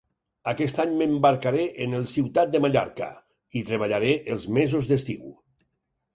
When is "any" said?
0.83-0.95